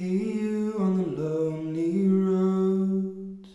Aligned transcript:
Hey 0.00 0.06
you 0.06 0.78
on 0.80 0.96
the 0.96 1.22
lonely 1.22 2.08
road. 2.08 3.46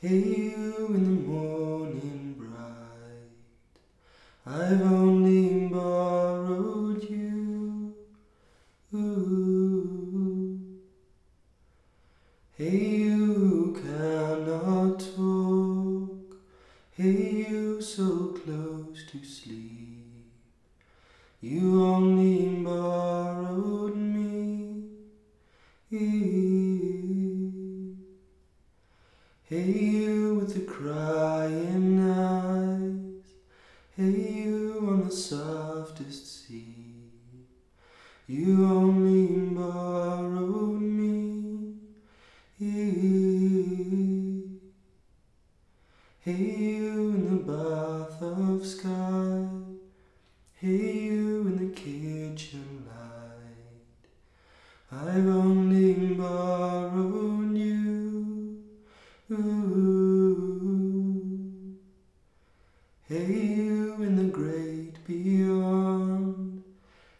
Hey 0.00 0.18
you 0.18 0.92
in 0.92 1.04
the 1.04 1.28
morning 1.30 2.34
bright. 2.36 3.30
I've 4.44 4.82
only 4.82 5.68
borrowed 5.68 7.04
you. 7.08 7.94
Ooh. 8.92 10.58
Hey 12.58 12.78
you 13.06 13.80
cannot 13.80 14.98
talk. 14.98 16.40
Hey 16.90 17.46
you 17.48 17.80
so 17.80 18.36
close 18.44 19.06
to 19.12 19.24
sleep. 19.24 19.92
You 21.40 21.84
only 21.84 22.11
Hey 29.52 29.68
you 29.68 30.36
with 30.36 30.54
the 30.54 30.60
crying 30.60 32.00
eyes, 32.10 33.26
hey 33.94 34.44
you 34.44 34.78
on 34.88 35.04
the 35.04 35.14
softest 35.14 36.46
sea, 36.46 37.10
you 38.26 38.64
only 38.64 39.26
borrowed 39.54 40.80
me. 40.80 41.74
Hey 42.58 42.94
you 46.32 47.10
in 47.10 47.22
the 47.28 47.42
bath 47.52 48.22
of 48.22 48.64
sky, 48.64 49.48
hey 50.54 50.92
you 51.10 51.42
in 51.48 51.56
the 51.58 51.74
kitchen 51.74 52.86
light, 52.88 54.08
I've 54.90 55.26
only 55.26 55.61
Hey 63.12 63.36
you 63.58 64.02
in 64.02 64.16
the 64.16 64.32
great 64.32 65.04
beyond, 65.06 66.62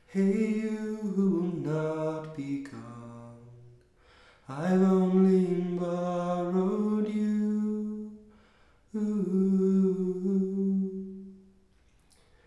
hey 0.07 0.21
you 0.23 1.12
who 1.15 1.31
will 1.31 1.55
not 1.71 2.35
be 2.35 2.61
gone, 2.61 3.37
I've 4.48 4.81
only 4.81 5.45
borrowed 5.77 7.09
you. 7.09 8.11
Ooh. 8.97 9.83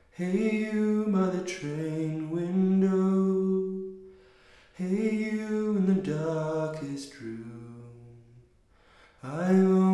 Hey 0.10 0.56
you 0.66 1.06
by 1.10 1.28
the 1.28 1.44
train 1.44 2.32
window, 2.32 3.94
hey 4.74 5.14
you 5.14 5.78
in 5.78 5.86
the 5.86 6.02
darkest 6.02 7.22
room, 7.22 7.92
I've 9.22 9.86